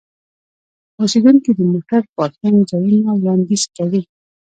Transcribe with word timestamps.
اوسیدونکي 0.99 1.51
د 1.55 1.59
موټر 1.71 2.01
پارکینګ 2.15 2.57
ځایونه 2.71 3.11
وړاندیز 3.15 3.63
کوي. 3.75 4.01